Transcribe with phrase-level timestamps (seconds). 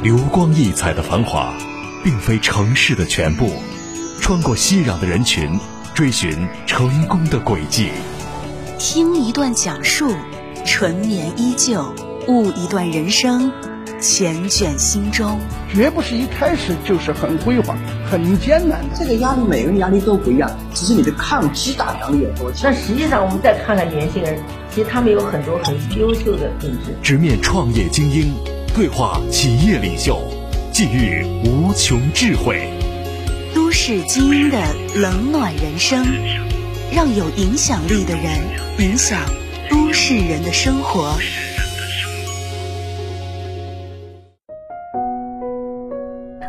[0.00, 1.52] 流光溢彩的繁华，
[2.04, 3.50] 并非城市的全部。
[4.20, 5.58] 穿过熙攘的人群，
[5.92, 7.88] 追寻成功的轨迹。
[8.78, 10.14] 听一段讲述，
[10.64, 11.82] 纯棉依旧；
[12.28, 13.50] 悟一段人生，
[14.00, 15.36] 缱绻心中。
[15.74, 17.76] 绝不是一开始就是很辉煌、
[18.08, 18.96] 很艰难的。
[18.96, 22.60] 这个压力，每个人压力都不一样，只是你的抗击打能力有多强。
[22.62, 24.38] 但实际上，我们再看看年轻人，
[24.72, 26.96] 其实他们有很多很优秀的品质。
[27.02, 28.32] 直面创业精英，
[28.78, 30.16] 对话企业领袖，
[30.72, 32.70] 寄予无穷智慧。
[33.52, 34.56] 都市精英的
[34.94, 36.06] 冷暖人生，
[36.94, 38.38] 让有影响力的人
[38.78, 39.18] 影响
[39.68, 41.12] 都市人的生活。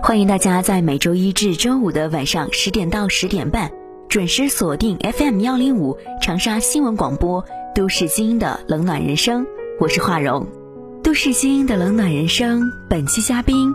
[0.03, 3.71] 欢迎大家在每周一至周五的晚上十点到十点半，
[4.07, 7.41] 准时锁定 FM 幺零五长沙新闻广播
[7.73, 9.41] 《都市精英的冷暖人生》，
[9.79, 10.43] 我是华荣。
[11.03, 13.73] 《都市精英的冷暖人生》本期嘉宾，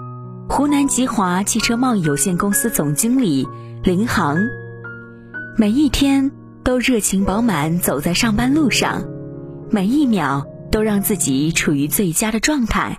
[0.49, 3.47] 湖南吉华汽车贸易有限公司总经理
[3.83, 4.39] 林航。
[5.57, 6.31] 每一天
[6.63, 9.05] 都热情饱满走在上班路上，
[9.71, 12.99] 每一秒都让自己处于最佳的状态，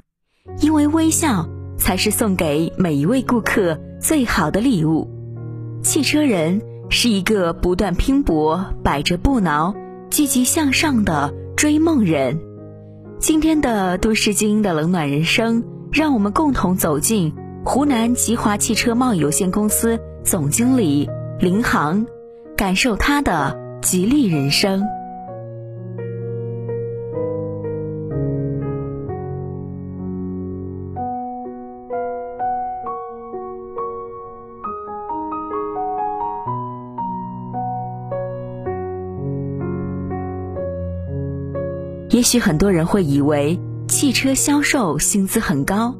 [0.60, 1.50] 因为微笑。
[1.78, 5.12] 才是送给每一位顾客最好的礼物。
[5.84, 9.76] 汽车人是一个不断拼搏、百折不挠、
[10.10, 12.40] 积极向上的追梦人。
[13.26, 17.34] 今天的都市精英的冷暖人生，让我们共同走进
[17.66, 21.10] 湖南吉华汽车贸易有限公司总经理
[21.40, 22.06] 林航，
[22.56, 24.84] 感受他的吉利人生。
[42.26, 45.96] 许很多人会以为汽车销售薪资很高，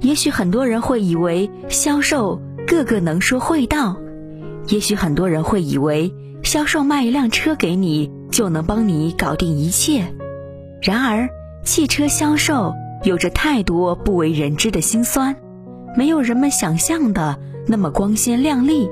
[0.00, 3.98] 也许很多人会以为销售个个能说会道，
[4.68, 10.06] 也许很多人会以为销售卖一辆车给你就能帮你搞定一切。
[10.80, 11.28] 然而，
[11.64, 12.72] 汽车销售
[13.04, 15.36] 有着太多不为人知的辛酸，
[15.98, 18.88] 没有人们想象的那么光鲜亮丽。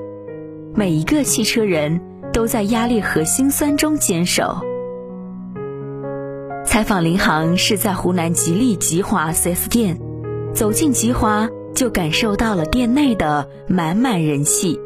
[0.75, 1.99] 每一个汽车人
[2.35, 4.61] 都在压力和辛酸中坚守。
[6.77, 9.99] 采访林航是在湖南吉利吉华 4S 店，
[10.53, 14.79] 走进吉华就感受到了店内的满满人气。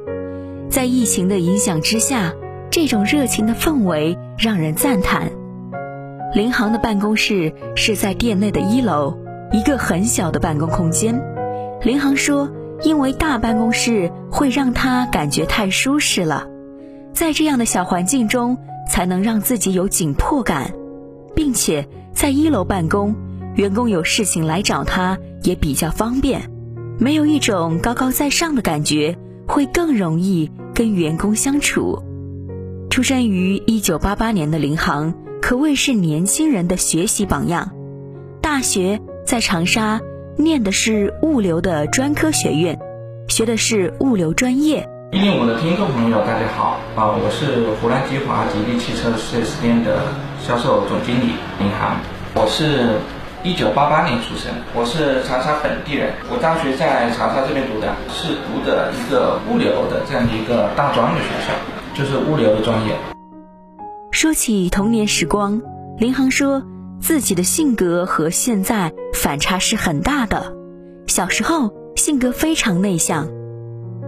[0.69, 2.33] 在疫情的影响之下，
[2.71, 5.33] 这种热情的氛围让人赞叹。
[6.33, 9.19] 林航的办公室是在店内的一楼，
[9.51, 11.21] 一个很小的办公空间。
[11.83, 12.49] 林航说
[12.85, 16.47] ：“因为大办公室会让他感觉太舒适了，
[17.13, 18.59] 在这样的小环境中，
[18.89, 20.73] 才能让自己有紧迫感。”
[21.35, 23.15] 并且在一楼办公，
[23.57, 26.51] 员工有事情来找他也比较方便，
[26.99, 32.03] 没有一种高高在上的感觉，会更容易跟员工相处。
[32.91, 37.71] 出生于一九八八年的林航可谓是年轻人的学习榜样。
[38.41, 40.01] 大学在长沙
[40.37, 42.79] 念的是物流的专科学院，
[43.29, 44.89] 学的是物流专业。
[45.13, 47.11] 一零五的听众朋友，大家好啊！
[47.11, 49.99] 我是湖南吉华吉利汽车 4S 店的
[50.41, 51.99] 销售总经理林航。
[52.33, 52.95] 我是
[53.43, 56.15] 一九八八年出生，我是长沙本地人。
[56.31, 61.51] 我大学在长沙这边读的，是读的一个物流的这样的一个大专的学校，
[61.93, 62.95] 就是物流的专业。
[64.13, 65.61] 说起童年时光，
[65.99, 66.63] 林航说
[67.01, 70.55] 自己的性格和现在反差是很大的。
[71.09, 73.27] 小时候性格非常内向。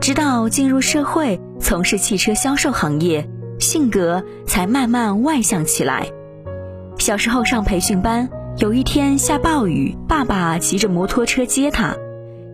[0.03, 3.29] 直到进入社会，从事汽车销售行业，
[3.61, 6.09] 性格才慢慢外向起来。
[6.99, 11.95] 小时候上培训班，有一天下暴雨，爸爸骑着摩托车接他，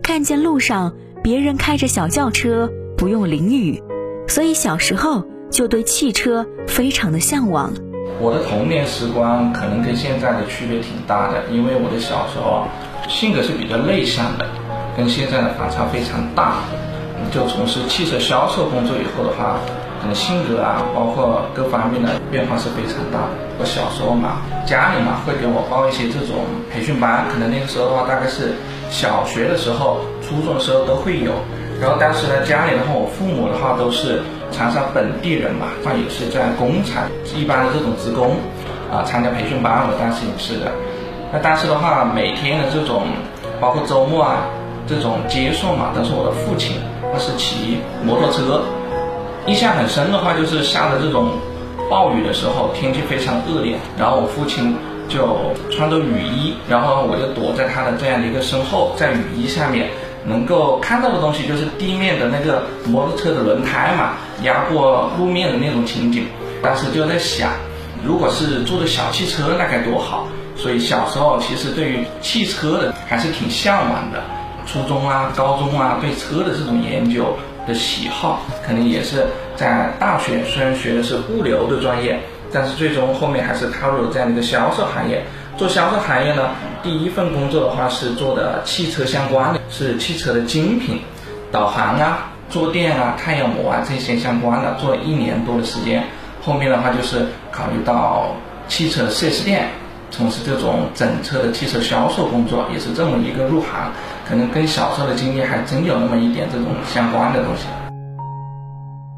[0.03, 0.93] 看见路上
[1.23, 3.81] 别人开着小轿车，不用淋雨，
[4.27, 7.73] 所以小时候就对汽车非常的向往。
[8.19, 12.67] 我的童年时光可能跟现在的区别挺大的，因为我的小时候
[13.07, 14.45] 性格是比较内向的，
[14.95, 16.61] 跟现在的反差非常大。
[17.31, 19.57] 就从事汽车销售工作以后的话，
[20.01, 23.33] 可能性格啊，包括各方面的变化是非常大的。
[23.59, 28.55] 我小时候嘛，家里嘛会给我报一些这种培训班，可能那个时候的话，大概是
[28.89, 31.31] 小学的时候、初中的时候都会有。
[31.79, 34.21] 然后当时呢，家里的话，我父母的话都是
[34.51, 37.03] 长沙本地人嘛，那也是在工厂
[37.35, 38.35] 一般的这种职工
[38.91, 40.71] 啊，参加培训班，我当时也是的。
[41.31, 43.03] 那当时的话，每天的这种，
[43.61, 44.47] 包括周末啊，
[44.87, 46.81] 这种接送嘛，都是我的父亲。
[47.11, 48.61] 他是骑摩托车，
[49.47, 51.31] 印象很深的话，就是下的这种
[51.89, 54.75] 暴雨的时候，天气非常恶劣，然后我父亲
[55.07, 55.37] 就
[55.71, 59.89] 穿着雨衣，然后我就躲在他的这样的一个身后，在雨衣下面
[60.23, 64.13] 能够看到的东西就是地面的那个摩托车的轮胎嘛，
[64.43, 66.27] 压过路面的那种情景。
[66.61, 67.51] 当时就在想，
[68.05, 70.27] 如果是坐的小汽车，那该多好。
[70.55, 74.21] 所以小时候其实对于汽车的还是挺向往的。
[74.71, 77.35] 初中啊、高中啊，对车的这种研究
[77.65, 79.25] 的喜好，可能也是
[79.55, 82.19] 在大学虽然学的是物流的专业，
[82.53, 85.23] 但是最终后面还是踏入了这样的一个销售行业。
[85.57, 86.51] 做销售行业呢，
[86.83, 91.01] 第一份工作的话是做的汽车相关的，是汽车的精品，
[91.51, 96.03] 导航啊、坐垫啊、太阳膜啊这些相关的，做了一年多的时间。
[96.43, 98.35] 后面的话就是考虑到
[98.67, 99.67] 汽车 4S 店。
[100.11, 103.91] 从事这种整车的汽车销售工作，也是这么一个入行，
[104.29, 107.65] 可能跟小时候的经历还真有那么一点这种相关的东西。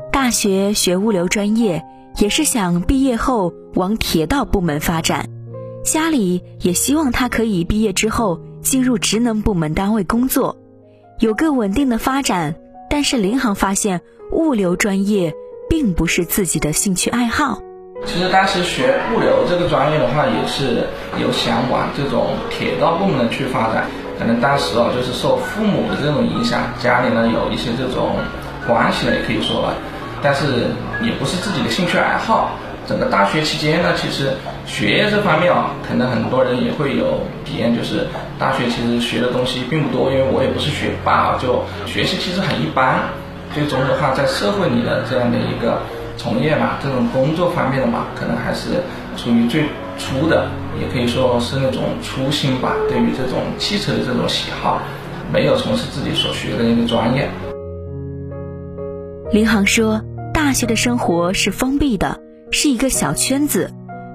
[0.10, 1.84] 大学学物流专业，
[2.18, 5.25] 也是想毕业后往铁道部门发展，
[5.84, 10.56] 家里也希望他可以毕业之后进入职能部门单位工作，
[11.19, 12.56] 有个稳定的发展。
[12.90, 15.34] 但是林航发现，物流专业
[15.69, 17.62] 并不是自己的兴趣爱好。
[18.06, 20.88] 其实当时学物流这个专业的话，也是
[21.22, 23.86] 有想往这种铁道部门去发展。
[24.21, 28.13] 可能当时哦，就是受父母的这种影响，家里呢有一些这种
[28.68, 29.73] 关系了，也可以说，
[30.21, 30.69] 但是
[31.01, 32.51] 也不是自己的兴趣爱好。
[32.85, 34.29] 整个大学期间呢，其实
[34.68, 38.06] 学业这方面啊，可能很多人也会有体验，就是
[38.38, 43.00] 大学其实学的东西并不多，因为我也不是学霸，就学习其实很一般。
[43.56, 45.81] 最终的话，在社会里的这样的一个。
[46.18, 48.83] 从业嘛，这种工作方面的嘛，可能还是
[49.18, 49.63] 处于最
[49.97, 50.45] 初的，
[50.79, 52.75] 也可以说是那种初心吧。
[52.88, 54.81] 对于这种汽车的这种喜好，
[55.31, 57.29] 没有从事自己所学的那个专业。
[59.31, 60.01] 林航说，
[60.33, 62.19] 大学的生活是封闭的，
[62.51, 63.71] 是一个小圈子，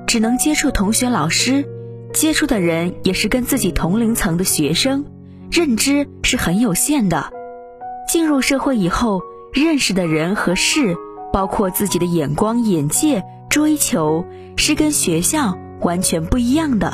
[0.06, 1.64] 只能接触同学、老师，
[2.12, 5.04] 接触的人也是跟自己同龄层的学生，
[5.50, 7.30] 认知是很有限的。
[8.08, 9.20] 进入社会以后，
[9.52, 10.96] 认识的人和事。
[11.32, 14.24] 包括自己的眼光、眼界、追求，
[14.56, 16.92] 是跟学校完全不一样的。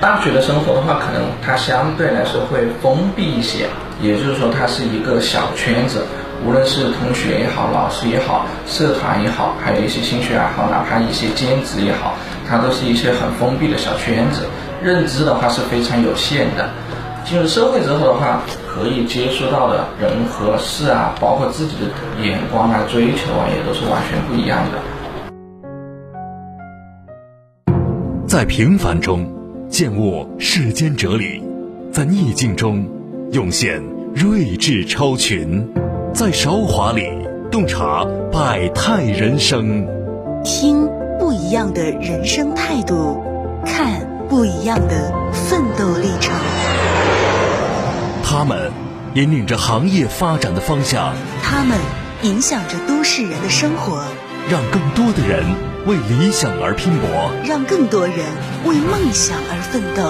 [0.00, 3.66] 大学的生活的话，可能它相对来说会封闭一些，
[4.02, 6.04] 也就是说，它是一个小圈子。
[6.44, 12.14] 无论是同学也好，老师也好，社团也好，还有一些兴趣爱好，哪怕一些兼职也好，
[12.46, 14.42] 它都是一些很封闭的小圈子。
[14.82, 16.68] 认知的话是非常有限的。
[17.24, 24.78] 进入社会之后的话，可以接触到的人和事啊，包括自己的眼光啊、追求啊，也都是完全不一样的。
[28.36, 29.26] 在平凡中
[29.70, 31.42] 见悟世间哲理，
[31.90, 32.86] 在逆境中
[33.32, 33.82] 涌现
[34.14, 35.66] 睿智超群，
[36.12, 37.08] 在韶华里
[37.50, 39.86] 洞察百态人生，
[40.44, 40.86] 听
[41.18, 43.24] 不一样的人生态度，
[43.64, 46.34] 看不一样的奋斗历程。
[48.22, 48.70] 他们
[49.14, 51.78] 引领着行业发展的方向，他们
[52.22, 54.04] 影响着都市人的生活，
[54.50, 55.42] 让更多的人
[55.86, 57.08] 为理想而拼搏，
[57.44, 58.16] 让更多人
[58.64, 60.02] 为梦想而奋斗。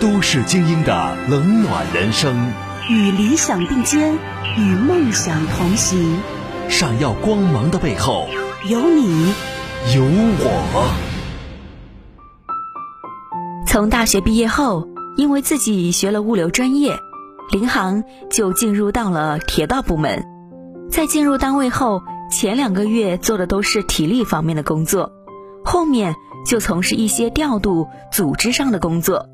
[0.00, 2.50] 都市精英的冷暖人生，
[2.88, 4.14] 与理想并肩，
[4.56, 6.18] 与梦想同行。
[6.70, 8.26] 闪耀光芒的背后，
[8.66, 9.34] 有你，
[9.94, 10.90] 有我。
[13.66, 14.88] 从大学毕业后，
[15.18, 16.96] 因为自己学了物流专业。
[17.50, 20.24] 林航就进入到了铁道部门，
[20.90, 25.12] 在进入单位后，前两个月做的都是体力方面的工作，
[25.62, 26.14] 后面
[26.46, 29.26] 就从事一些调度、组织上的工作。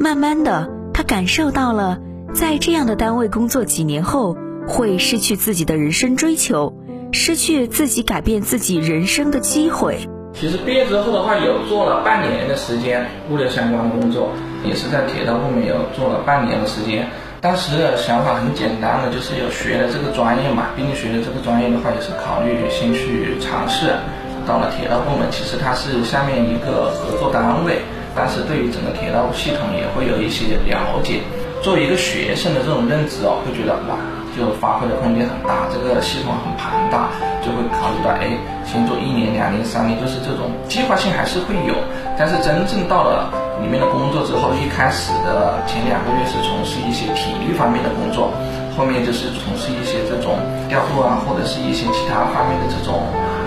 [0.00, 2.00] 慢慢的，他感受到了
[2.32, 4.34] 在这样的单位工作几年后，
[4.66, 6.74] 会失去自己的人生追求，
[7.12, 9.98] 失去自己改变自己人生的机会。
[10.32, 14.30] 其实毕业之后的话，有做了半年的时间物流相关工作，
[14.64, 17.06] 也是在铁道部门有做了半年的时间。
[17.42, 23.98] 当时的想法很简单的，就是有学了这个专业嘛，并且学了这个专业的话，也是考虑先去尝试。
[24.46, 27.82] 到了铁道部门，其实它是下面一个合作单位，
[28.14, 31.18] 但是对于整个铁道系统也会有一些了解。
[31.62, 33.98] 作为一个学生的这种认知哦，会觉得哇，
[34.38, 37.10] 就发挥的空间很大，这个系统很庞大，
[37.42, 41.74] 就会考虑到哎，先做一年、两年、三年，就是这种计划性还是会有。
[42.16, 43.34] 但是真正到了。
[43.62, 48.34] 里面的工作之后，一开始的前两个月是从事一些体育方面的工作，
[48.76, 50.36] 后面就是从事一些这种
[50.68, 53.06] 调度啊，或者是一些其他方面的这种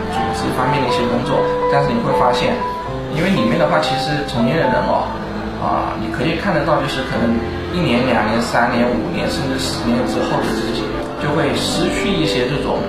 [0.09, 1.37] 组织方面的一些工作。
[1.71, 2.55] 但是你会发现，
[3.13, 5.05] 因为里面的话，其实从业的人哦，
[5.59, 7.35] 啊，你可以看得到，就是可能
[7.75, 10.81] 一年、两年、三年、五年，甚至十年之后的自己，
[11.21, 12.79] 就会失去一些这种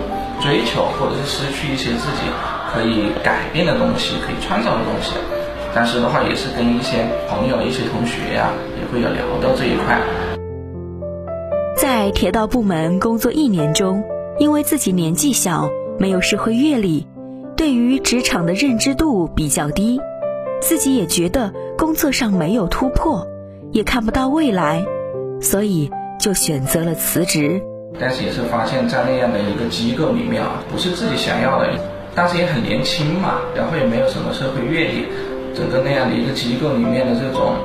[0.40, 2.23] 追求，或者是失去一些自己
[2.71, 5.12] 可以改变的东西，可以创造的东西。
[5.76, 8.49] 但是的话，也是跟一些朋友、一些同学呀，
[8.80, 10.00] 也会有聊到这一块。
[11.76, 14.02] 在铁道部门工作一年中，
[14.38, 15.68] 因为自己年纪小，
[15.99, 17.06] 没有社会阅历，
[17.59, 20.00] 对于职场的认知度比较低，
[20.62, 23.26] 自己也觉得工作上没有突破，
[23.71, 24.83] 也看不到未来，
[25.42, 27.61] 所以就选择了辞职。
[28.00, 31.68] 但是也是发现，在那样的一个机构里面啊，不是自己想要的，
[32.14, 35.04] 当时也很年轻嘛，然后也没有什么社会阅历，
[35.56, 37.56] 整个那样的一个机构里面的这种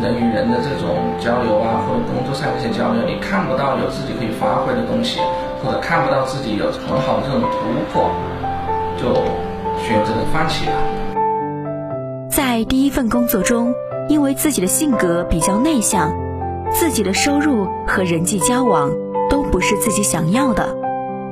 [0.00, 5.18] 人与人的这种交流啊，或者工作上的一些交流，你看不到有自己可以发挥的东西，
[5.62, 7.58] 或者看不到自己有很好的这种突
[7.92, 8.08] 破，
[8.96, 9.12] 就
[9.82, 10.72] 选择了放弃了。
[12.30, 13.74] 在第一份工作中，
[14.08, 16.12] 因为自己的性格比较内向，
[16.70, 18.90] 自己的收入和人际交往。
[19.30, 20.76] 都不是自己想要的，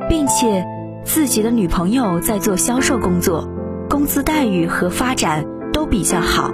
[0.08, 0.66] 并且
[1.04, 3.46] 自己的女朋友在做销售工作，
[3.90, 5.44] 工资待遇和发展
[5.80, 6.50] 都比较好。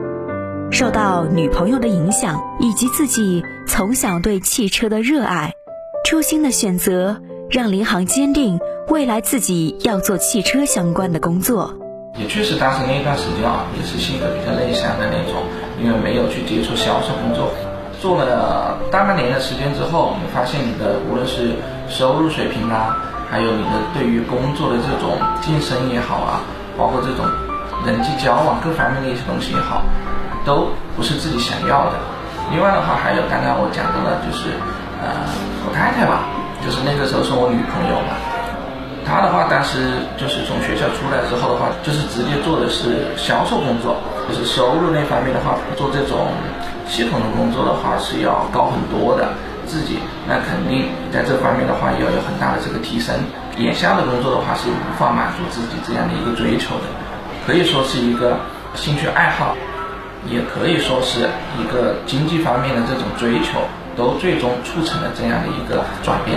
[0.70, 5.52] 受到女朋友的影响，以及自己从小对汽车的热爱，
[6.04, 11.74] 初心的选择让林航坚定未来自己要做汽车相关的工作。
[12.16, 15.42] 也确实，当时那一段时间啊，也是性格比较内向的那种，
[15.82, 17.50] 因为没有去接触销售工作。
[18.00, 21.56] 做了大半年的时间之后，你发现你的无论是
[21.88, 22.96] 收入水平啊，
[23.28, 26.42] 还有你的对于工作的这种晋升也好啊，
[26.78, 27.26] 包括这种
[27.86, 29.80] 人际交往各方面的一些东西也好，
[30.44, 31.96] 都不是自己想要的。
[32.50, 34.50] 另外的话，还有刚刚我讲到的，就是
[35.00, 35.24] 呃，
[35.64, 36.26] 我太太吧，
[36.60, 38.18] 就是那个时候是我女朋友嘛，
[39.06, 46.28] 她的话当时就是从学校出来之后的话，就是直接做的是销售工作，就是收入那方面的话，做这种。
[46.86, 49.26] 系统的工作的话是要高很多的，
[49.66, 53.12] 自己那肯定在这方面的话要有很大的这个提升。
[53.58, 56.86] 眼下的工作的话是无法满足自己这样的一个追求的，
[57.46, 58.40] 可以说是一个
[58.74, 59.56] 兴趣爱好，
[60.28, 61.28] 也可以说是
[61.60, 63.60] 一个经济方面的这种追求，
[63.96, 66.36] 都最终促成了这样的一个转变。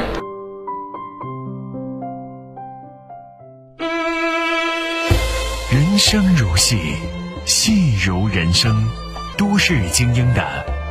[5.71, 6.95] 人生如戏，
[7.43, 8.87] 戏如人生。
[9.35, 10.43] 都市精英的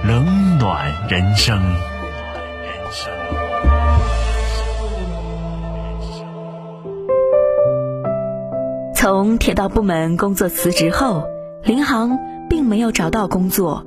[0.02, 1.62] 冷暖人生。
[9.00, 11.23] 从铁道部门工作辞职后，
[11.62, 12.19] 林航
[12.50, 13.87] 并没有找到工作，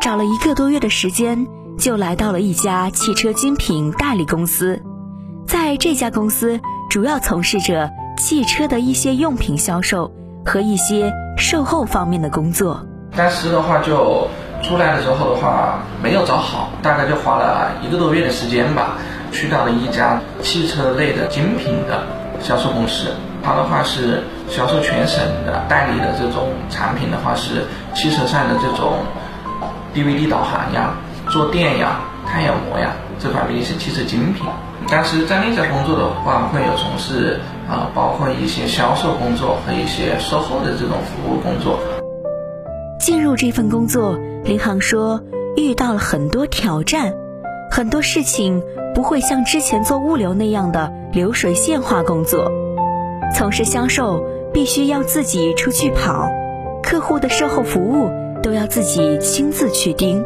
[0.00, 4.80] 找了一个多月的时间，就来到了一家汽车精品代理公司。
[5.44, 10.12] 在这家公司，主要从事着汽车的一些用品销售
[10.46, 12.86] 和一些售后方面的工作。
[13.16, 14.28] 当时的话，就
[14.62, 18.98] 出来的时候的话，没有找好，大概就花了一个多月的时间吧。
[19.32, 22.06] 去到了一家汽车类的精品的
[22.40, 23.08] 销售公司，
[23.42, 28.98] 它的话是销售全省的代理的这种产品的话是汽车上的这种
[29.94, 30.94] DVD 导航呀、
[31.28, 34.44] 坐垫呀、太阳膜呀这方面一些汽车精品。
[34.90, 41.78] 但是在那家工作的话，会有从事啊，包括一些销售工作和一些售后的这种服务工作。
[43.00, 45.22] 进入这份工作，林航说
[45.56, 47.14] 遇到了很多挑战，
[47.70, 48.62] 很多事情
[48.94, 52.50] 不会像之前做物流那样的流水线化工作。
[53.34, 54.22] 从事销售
[54.54, 56.30] 必须要自己出去跑，
[56.80, 58.08] 客户的售后服务
[58.40, 60.24] 都要自己亲自去盯。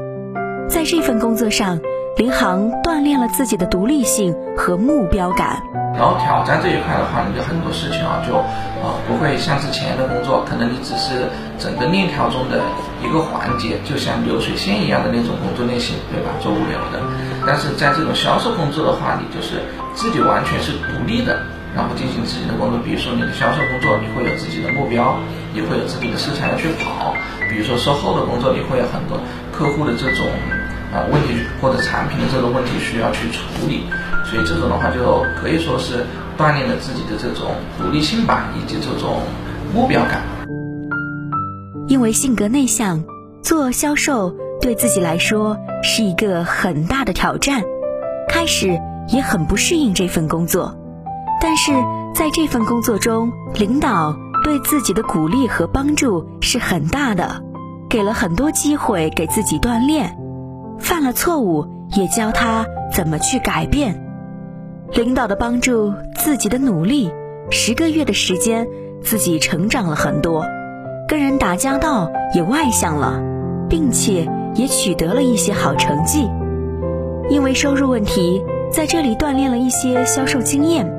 [0.69, 1.81] 在这份工作上，
[2.19, 5.63] 林航锻炼了自己的独立性和目标感。
[5.97, 11.25] 然后挑战这一块的话，你就很多事情啊，就啊不会像之前的工作，可能你只是
[11.59, 12.61] 整个链条中的
[13.03, 16.29] 一个环节，就像流水线一样的那种工作类型，对吧？
[16.39, 17.01] 做物流的。
[17.47, 21.41] 但是在这种销售工作的话，你就是自己完全是独立的，
[21.75, 22.79] 然后进行自己的工作。
[22.81, 25.19] 比如说你的销售工作，你会有自己的目标，
[25.53, 27.15] 你会有自己的市场要去跑。
[27.51, 29.19] 比如说售后的工作，你会有很多
[29.53, 30.27] 客户的这种
[30.93, 33.85] 啊问题或者产品的这个问题需要去处理。
[34.25, 36.05] 所以这种的话，就可以说是
[36.37, 39.23] 锻炼了自己的这种独立性吧，以及这种
[39.75, 40.23] 目标感。
[41.87, 43.03] 因为性格内向，
[43.43, 47.63] 做销售对自己来说是一个很大的挑战，
[48.29, 50.78] 开始也很不适应这份工作。
[51.41, 51.73] 但是
[52.15, 57.43] 在这份工作中，领导对自己的鼓励和帮助是很大的，
[57.89, 60.19] 给了很多机会给自己锻炼，
[60.79, 61.67] 犯了错误
[61.97, 64.05] 也教他怎么去改变。
[64.93, 67.11] 领导的帮助，自己的努力，
[67.51, 68.67] 十个月的时间，
[69.03, 70.45] 自己成长了很多，
[71.07, 73.23] 跟人打交道也外向了，
[73.69, 76.29] 并且也取得了一些好成绩。
[77.31, 78.43] 因为收入问题，
[78.73, 80.98] 在这里锻炼了一些销售经验。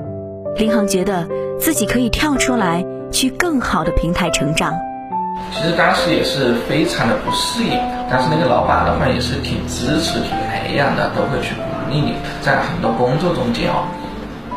[0.59, 1.25] 林航觉得
[1.57, 4.73] 自己可以跳出来，去更好的平台成长。
[5.53, 7.71] 其实当时也是非常的不适应，
[8.11, 12.13] 但是那个老板的话也是挺支持、挺培养的，都会去鼓励你。
[12.41, 13.87] 在很多工作中间哦，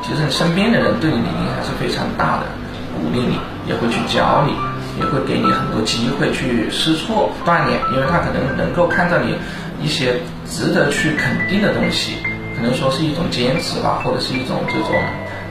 [0.02, 2.50] 其实你身边的人对你的影响是非常大的，
[2.98, 3.38] 鼓励你，
[3.70, 4.58] 也会去教你，
[4.98, 9.38] 也会给你很多机会去试错、锻炼，因为他可能能够看到你
[9.80, 10.18] 一些
[10.50, 12.18] 值得去肯定的东西，
[12.58, 14.90] 可能说是一种坚持吧，或者是一种这种。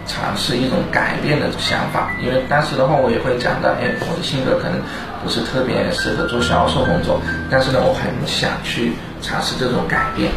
[0.07, 4.79] 尝试一种改变的想法，因为当时的话，我也会讲到，哎，我的性格可能
[5.23, 10.31] 不是特别适合做销售工作，但是呢，我很想去尝试这种改变。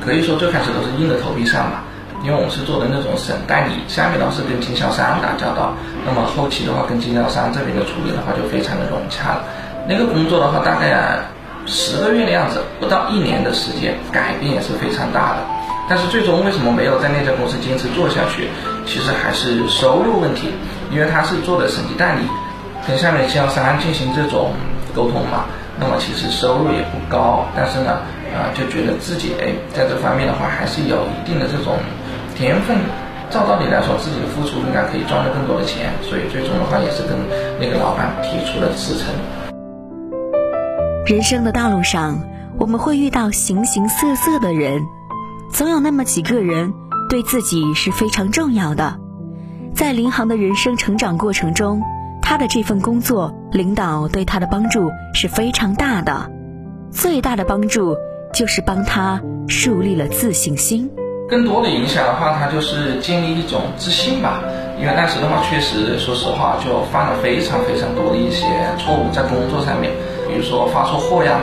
[0.00, 1.82] 可以说最开始都是硬着头皮上吧，
[2.24, 5.74] 因为我们是做的那种省代理，下面的话是跟经销商打交道，
[6.06, 9.44] 那么后期的话跟经销商这边的处理的话就非常的融洽了。
[9.86, 11.18] 那个工作的话，大概
[11.66, 15.44] 十个月的样子，不到一年的时间，改变也是非常大的。
[15.90, 18.46] 但是最终为什么没有在那家公司坚持做下去？
[18.86, 20.46] 其实还是收入问题，
[20.92, 22.22] 因为他是做的审计代理，
[22.86, 24.52] 跟下面经销商进行这种
[24.94, 25.46] 沟通嘛，
[25.80, 27.44] 那么其实收入也不高。
[27.56, 31.74] 但是呢，啊，就觉得自己哎，在这方面的话还是有一定的这种
[32.36, 32.76] 天分。
[33.28, 37.18] 照道理来说，自己的付出应该可以赚到更多的钱，所以最终的话也是跟
[37.58, 39.06] 那个老板提出了辞呈。
[41.04, 42.22] 人生的道路上，
[42.60, 44.80] 我们会遇到形形色色的人。
[45.52, 46.72] 总有那么几个人
[47.08, 48.98] 对自己是非常重要的，
[49.74, 51.82] 在林航的人生成长过程中，
[52.22, 56.30] 他的这份工作领导对他的帮助是非常大的，
[56.90, 57.96] 最大的帮助
[58.32, 60.90] 就是帮他树立了自信心。
[61.28, 64.42] 更多的影响的话，他就是建立一种自信吧。
[64.80, 68.46] 因为当时的话，确实说实话就犯了非常非常多的一些
[68.78, 69.92] 错误在工作上面，
[70.26, 71.40] 比如说发错货呀。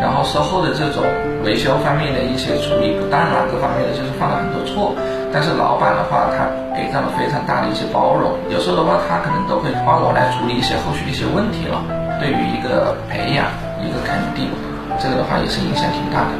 [0.00, 1.02] 然后售后的这种
[1.44, 4.94] 维修方面的一些处理不当啊，各方面的就是犯了很多错。
[5.32, 8.32] 但是老板的话，他给到了非常大的一些包容。
[8.50, 11.84] 有时候的话，他可能都会帮我来处理一些后续的一些问题了。
[12.18, 13.46] 对于一个培养，
[13.80, 14.50] 一个肯定，
[14.98, 16.30] 这个的话也是影响挺大的。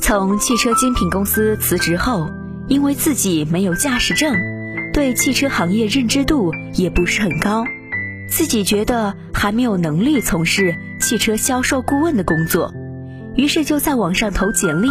[0.00, 2.26] 从汽车精品公司辞职后，
[2.68, 4.34] 因为自己没有驾驶证。
[4.92, 7.64] 对汽车行业认知度也不是很高，
[8.30, 12.72] 自己觉得还没有能力从事汽车销售顾问的工作，
[13.34, 14.88] 于是就在网上投简历，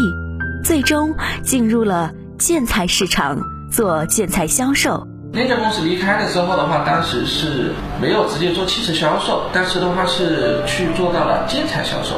[0.63, 3.39] 最终进入了建材市场
[3.71, 5.08] 做建材销售。
[5.32, 7.71] 那家公司离开的时候的话，当时是
[8.02, 12.15] 没有直接做汽车销售，但是的话是去做到了建材销售。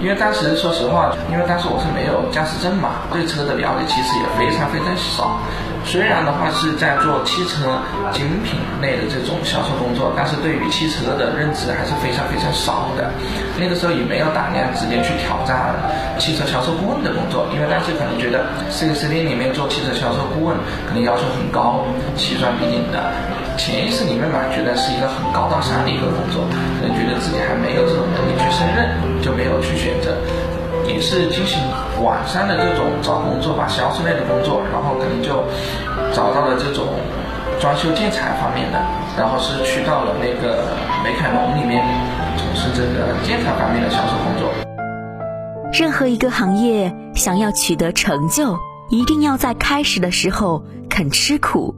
[0.00, 5.38] 因为当时说实话，因为当时我是没有驾驶证嘛，对车的了解其实也非常非常少。
[5.84, 7.78] 虽然的话是在做汽车
[8.12, 13.10] 精品类的这种销售工作，但是对于汽车的认知还是非常非常少的。
[13.58, 15.74] 那个时候也没有胆量直接去挑战
[16.18, 20.56] 汽车销售顾问的工作，因为当时可能觉得 4S 店里面做汽车销售顾问
[20.88, 21.84] 可能要求很高，
[22.16, 23.12] 期赚比顶的，
[23.58, 26.46] 潜意识里面嘛觉得是一个很高大上的一个工作，
[26.80, 30.16] 可能觉得自己还没有这种能力去胜任，就没有去选择。
[30.86, 31.58] 也是进行
[32.02, 35.44] 网上的这种找工作吧，销售类的工作，然后可能就
[36.12, 36.86] 找到了这种
[37.60, 38.78] 装修建材方面的，
[39.16, 41.84] 然后是去到了那个美凯龙里面
[42.36, 44.50] 从事这个建材方面的销售工作。
[45.72, 48.58] 任何一个行业想要取得成就，
[48.90, 51.74] 一定要在开始的时候肯吃苦。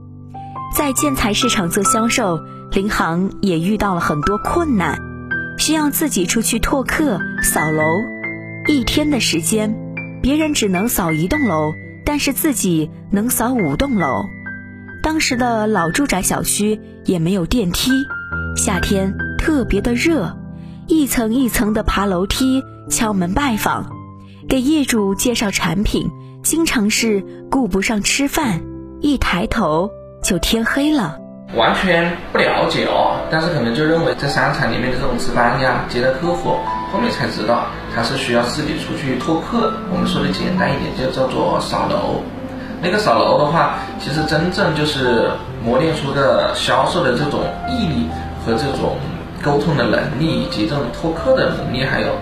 [0.75, 2.40] 在建材市场做销售，
[2.73, 4.99] 林航也遇到了很多困难，
[5.59, 7.85] 需要自己出去拓客、扫楼。
[8.66, 9.77] 一天的时间，
[10.22, 14.24] 别人只能扫一栋楼，但是自己能扫五栋楼。
[15.03, 17.90] 当时的老住宅小区也没有电梯，
[18.57, 20.38] 夏天特别的热，
[20.87, 23.92] 一层一层的爬楼梯、敲门拜访，
[24.48, 26.09] 给业主介绍产品，
[26.42, 28.62] 经常是顾不上吃饭，
[29.03, 29.90] 一抬头
[30.22, 31.18] 就天黑了。
[31.55, 36.57] 完全不了解哦，但是可能就认为在商场里面的这种值班呀、接待客户，
[36.95, 39.73] 后面才知道他是需要自己出去拓客。
[39.91, 42.23] 我们说的简单一点，就叫做扫楼。
[42.81, 45.29] 那个扫楼的话，其实真正就是
[45.65, 48.07] 磨练出的销售的这种毅力
[48.47, 48.95] 和这种
[49.43, 52.15] 沟通的能力，以及这种拓客的能力，还有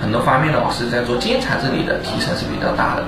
[0.00, 3.04] 很多方面的话，是在做建材这里的提升是比较大的。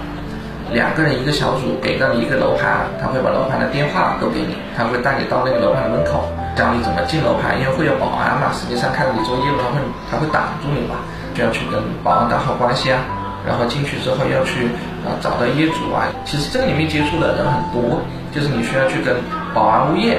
[0.75, 8.49] 两个人一个小组给到你一个楼盘，他会把楼盘的电话都给你，他会带你到那个楼盘的门口，教你怎么进楼盘，因为会有保安嘛。
[8.57, 9.77] 实际上看着你做业务，他会
[10.11, 10.97] 他会挡住你嘛，
[11.37, 12.99] 就要去跟保安打好关系啊。
[13.47, 14.67] 然后进去之后要去
[15.05, 16.09] 啊找到业主啊。
[16.25, 18.01] 其实这个里面接触的人很多，
[18.35, 19.15] 就是你需要去跟
[19.55, 20.19] 保安、物业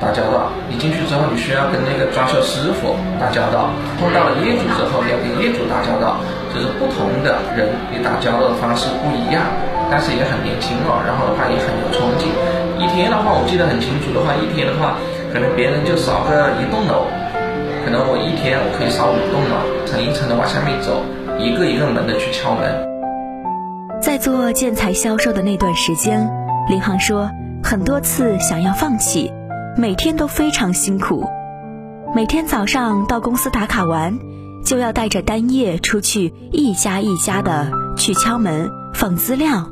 [0.00, 0.48] 打交道。
[0.66, 3.68] 你进去之后，你需要跟那个装修师傅打交道。
[4.00, 6.16] 碰到了业主之后，你要跟业主打交道。
[6.56, 9.44] 就是不同的人，你打交道的方式不一样。
[9.92, 12.26] 但是也很年轻了，然后的话也很有冲劲，
[12.80, 14.98] 一天的话，我记得很清楚的话，一天的话，
[15.32, 17.06] 可能别人就扫个一栋楼，
[17.84, 21.02] 可能我一天我可以扫五栋楼，层一层的往下面走，
[21.38, 22.86] 一个一个门的去敲门。
[24.00, 26.30] 在做建材销售的那段时间，
[26.68, 27.30] 林航说，
[27.62, 29.32] 很多次想要放弃，
[29.76, 31.26] 每天都非常辛苦。
[32.14, 34.18] 每天早上到公司打卡完，
[34.64, 39.70] 就要带着单页出去一家一家的去敲门放资料。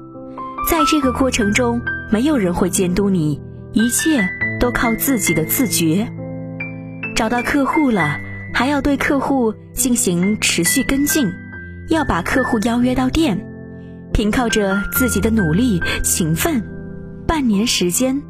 [0.69, 3.41] 在这个过程中，没有人会监督你，
[3.73, 4.29] 一切
[4.65, 6.11] 都靠自己的自觉。
[7.15, 8.19] 找到客户了，
[8.55, 11.31] 还要对客户进行持续跟进，
[11.91, 13.47] 要把客户邀约到店。
[14.15, 16.63] 凭靠着自己的努力勤奋，
[17.29, 18.23] 半年时间，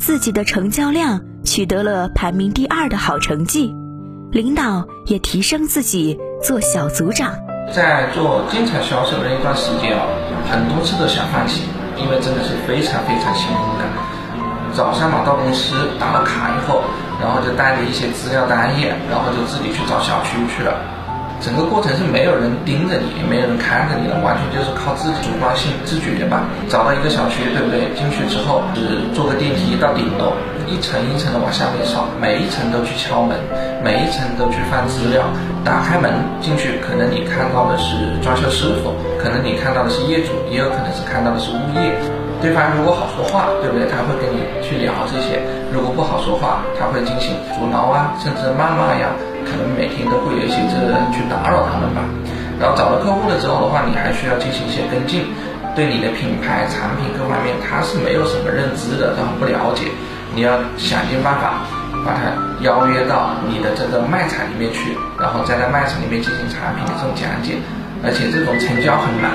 [0.00, 3.72] 自己的成交量取得了排名第二的好成绩，
[4.32, 7.32] 领导也提升自己做小组长。
[7.72, 10.04] 在做建材销售的那段时间啊，
[10.50, 11.62] 很多次都想放弃，
[11.96, 13.75] 因为真的是非常非常辛苦
[14.76, 16.84] 早上嘛到公司打了卡以后，
[17.18, 20.76] 然后就带着一些资料单页，然后就自己去找小区去了。
[21.40, 26.44] 整个过程是没有人盯着你，也没有人看着你的，完全就是靠自己主观性自觉吧。
[26.68, 27.88] 找到一个小区，对不对？
[27.96, 30.32] 进去之后是坐个电梯到顶楼，
[30.68, 33.36] 一层一层的往下面扫，每一层都去敲门，
[33.84, 35.24] 每一层都去翻资料。
[35.64, 41.92] 打开门进去，可能你看到的是装修师傅，可能你看到的是业主，也有可能是看到的是物业。
[42.40, 43.88] 对方如果好说话，对不对？
[43.88, 45.40] 他会跟你去聊这些；
[45.72, 49.10] 如果不好说话，他会进行阻挠啊，甚至谩骂呀。
[49.46, 52.02] 可能每天都会有一些这个人去打扰他们吧，
[52.58, 55.22] 然后找到客户了之后的话，你还需要进行一些跟进，
[55.76, 59.86] 对你的品牌、产品各方面他是没有什么认知的，然后不了解，
[60.34, 61.62] 你要想尽办法
[62.04, 62.34] 把他
[62.66, 67.54] 邀约到你的这个卖场里面去，然后在那卖场里面进行产品的这种讲解，
[68.04, 69.30] 而且这种成交很难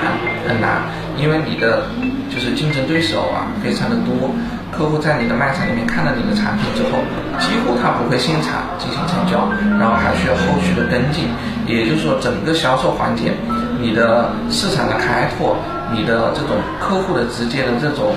[0.46, 0.82] 很难，
[1.18, 1.84] 因为你的
[2.30, 4.30] 就是竞争对手啊非常的多。
[4.72, 6.96] 客户在你的卖场里面看到你的产品之后，
[7.38, 9.44] 几乎他不会现场进行成交，
[9.78, 11.28] 然后还需要后续的跟进。
[11.66, 13.34] 也就是说，整个销售环节，
[13.78, 15.54] 你的市场的开拓，
[15.92, 18.14] 你的这种客户的直接的这种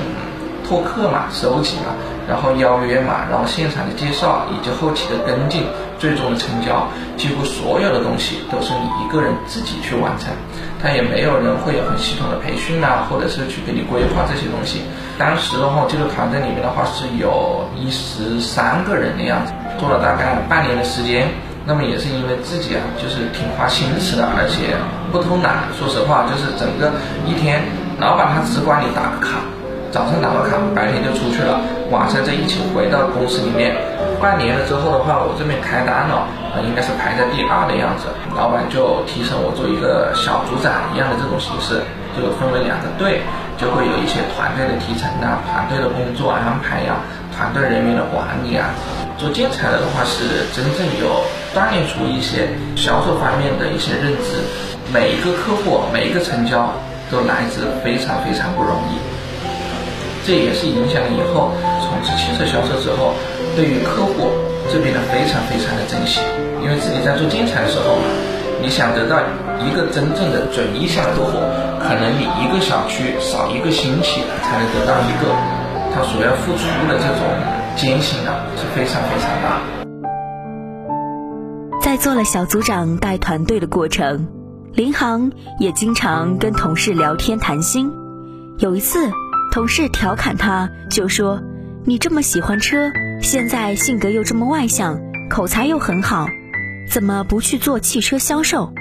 [0.63, 1.91] 拓客嘛、收集嘛，
[2.27, 5.63] 然后邀约嘛，然后现场的介绍以及后期的跟进。
[5.97, 6.85] 最终的成交，
[7.15, 10.27] 几乎所有的东西都是你一个人自己去完成，
[10.83, 14.81] 他也没有人会有很系统的培训啊，或者是去给你规划这些东西。
[15.17, 21.29] 当时的话，这个团队里面的话是有一十三个人的样子，做了大概半年的时间。
[21.65, 24.75] 那么也是因为自己啊，就是挺花心思的，而且
[25.13, 25.63] 不偷懒。
[25.79, 26.91] 说实话，就是整个
[27.25, 27.63] 一天，
[27.99, 29.39] 老板他只管你打个卡。
[29.91, 31.57] 早上打个卡，白天就出去了，
[31.91, 33.75] 晚上再一起回到公司里面。
[34.19, 38.07] 半年了之后的话，我这边开单了，啊，应该是排在第二的样子。
[38.33, 41.83] 老板就提升我做一个小组长一样的这种形式，
[42.15, 43.21] 就分为两个队，
[43.59, 47.03] 就会有一些团队的提成啊，团队的工作安排呀，
[47.35, 48.71] 团队人员的管理啊。
[49.19, 51.21] 做建材的话，是真正有
[51.53, 54.41] 锻炼出一些销售方面的一些认知，
[54.91, 56.71] 每一个客户，每一个成交
[57.11, 58.97] 都来自非常非常不容易。
[60.25, 61.51] 这也是影响以后
[61.85, 63.13] 从事汽车销售之后，
[63.55, 64.33] 对于客户
[64.73, 66.19] 这边的非常非常的珍惜，
[66.63, 68.09] 因为自己在做建材的时候嘛，
[68.59, 69.21] 你想得到
[69.61, 71.37] 一个真正的准意向客户，
[71.77, 75.29] 可能你一个小区少一个星期才能得到一个，
[75.93, 77.21] 他所要付出的这种
[77.75, 79.61] 艰辛啊是非常非常大。
[81.83, 84.27] 在做了小组长带团队的过程，
[84.73, 87.91] 林航也经常跟同事聊天谈心，
[88.57, 89.11] 有一次。
[89.55, 91.41] 同事调侃他，就说
[91.87, 92.91] ：“你这么喜欢车，
[93.21, 96.27] 现在性格又这么外向，口才又很好，
[96.91, 98.73] 怎么不去做汽车销售？”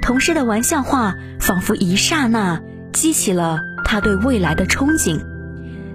[0.00, 5.20] 同事的玩笑话仿佛一刹那激起了他对未来的憧憬。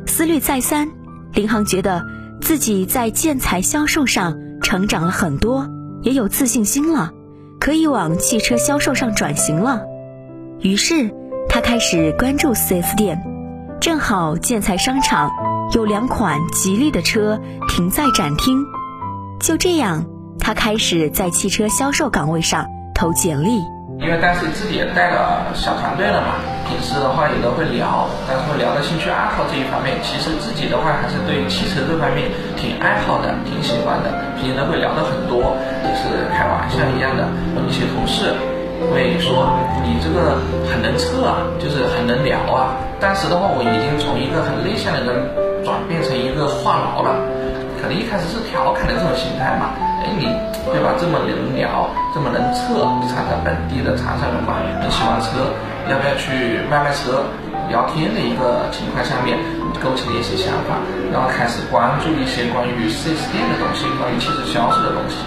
[0.05, 0.91] 思虑再三，
[1.33, 2.05] 林航觉得
[2.39, 5.67] 自己在建材销售上成长了很多，
[6.03, 7.11] 也有自信心了，
[7.59, 9.81] 可以往汽车销售上转型了。
[10.61, 11.09] 于是，
[11.49, 13.32] 他开始关注 4S 店。
[13.83, 15.29] 正好建材商场
[15.73, 18.63] 有两款吉利的车停在展厅，
[19.41, 20.05] 就这样，
[20.39, 22.65] 他开始在汽车销售岗位上
[22.95, 23.59] 投简历。
[23.99, 29.97] 因为当时自己也带了小团队了嘛，平时的话也都会聊，但是会聊到兴趣爱好这一方面。
[30.01, 34.07] 其实自己的话还是对汽车这方面挺爱好的，挺喜欢的，
[34.39, 37.27] 平时都会聊的很多，也是开玩笑一样的。
[37.67, 38.31] 一些同事。
[38.91, 40.35] 会说你这个
[40.67, 42.75] 很能测啊，就是很能聊啊。
[42.99, 45.13] 当时的话，我已经从一个很内向的人
[45.63, 47.15] 转变成一个话痨了。
[47.79, 50.23] 可能一开始是调侃的这种心态嘛，哎，你
[50.71, 50.95] 对吧？
[50.95, 55.51] 这么能聊，这么能测，常常本地的长沙人嘛，很喜欢车，
[55.91, 57.23] 要不要去卖卖车？
[57.71, 59.39] 聊天的一个情况下面，
[59.79, 60.79] 勾起了一些想法，
[61.11, 65.23] 然后开始关注一些关于 4S 店的东西，关于汽车销售的东西。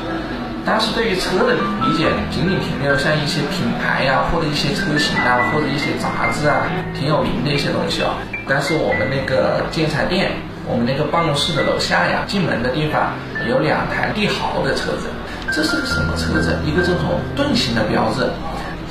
[0.67, 8.11] 但是对于车的理解仅仅停留像一些品牌呀，或者一些车型啊，或者一些杂志啊，挺有名的一些东西哦。
[8.49, 10.33] 但是我们那个建材店，
[10.67, 13.15] 我们那个办公室的楼下呀，进门的地方
[13.49, 15.07] 有两台帝豪的车子，
[15.53, 16.59] 这是个什么车子？
[16.67, 18.27] 一个这种盾形的标志，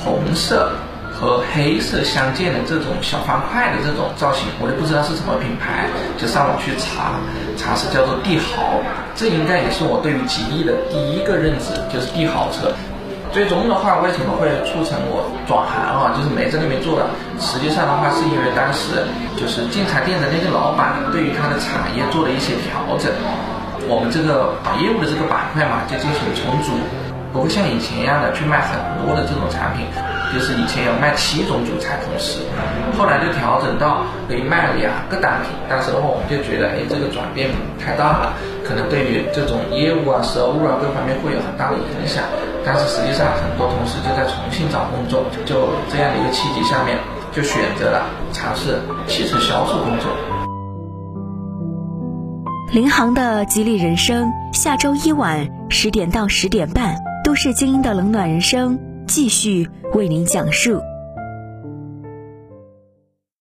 [0.02, 0.72] 红色。
[1.18, 5.88] 和黑色相间的这种小方块的这种造型，我就不知道是什么品牌，
[6.20, 7.16] 就上网去查，
[7.56, 8.76] 查是叫做帝豪，
[9.16, 12.68] 这应该也是我对于吉利的第一个认知，就是帝豪车。
[13.32, 16.12] 最终的话，为什么会促成我转行啊？
[16.16, 17.08] 就是没在那边做了。
[17.40, 19.00] 实际上的话，是因为当时
[19.36, 23.08] 就是建材店的那个老板对于他的产业做了一些调整，
[23.88, 26.76] 我们这个业务的这个板块嘛，就进行重组。
[27.32, 29.84] 不会像以前一样的去卖很多的这种产品，
[30.34, 32.40] 就是以前有卖七种主材同时，
[32.98, 35.52] 后来就调整到可以卖两个单品。
[35.68, 38.34] 当时的话，我们就觉得，哎，这个转变太大了，
[38.64, 42.24] 可能对于这种业务啊、收入啊各方面会有很大的影响。
[42.64, 46.98] 但是实际上，很多同事就在重新找工作，就这样的一个契机下面，
[47.32, 50.10] 就选择了尝试汽车销售工作。
[52.72, 56.96] 林航的吉利人生，下周一晚十点到十点半。
[57.24, 60.80] 都市精英的冷暖人生，继续为您讲述。